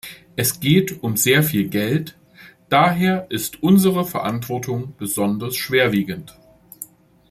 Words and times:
Es 0.35 0.59
geht 0.59 1.03
um 1.03 1.15
sehr 1.15 1.43
viel 1.43 1.69
Geld, 1.69 2.17
daher 2.69 3.29
ist 3.29 3.61
unsere 3.61 4.03
Verantwortung 4.03 4.95
besonders 4.97 5.55
schwerwiegend. 5.55 6.33